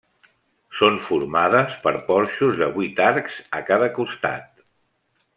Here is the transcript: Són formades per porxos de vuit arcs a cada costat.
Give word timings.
Són 0.77 0.95
formades 1.07 1.75
per 1.83 1.93
porxos 2.07 2.57
de 2.61 2.69
vuit 2.77 3.01
arcs 3.11 3.37
a 3.59 3.65
cada 3.71 3.91
costat. 3.99 4.49